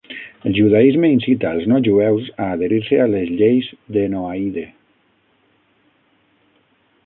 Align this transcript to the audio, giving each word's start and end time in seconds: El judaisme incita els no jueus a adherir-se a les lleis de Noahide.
El 0.51 0.53
judaisme 0.59 1.09
incita 1.15 1.51
els 1.57 1.67
no 1.73 1.81
jueus 1.89 2.31
a 2.45 2.49
adherir-se 2.55 2.99
a 3.03 3.07
les 3.17 3.29
lleis 3.43 3.69
de 3.99 4.09
Noahide. 4.15 4.67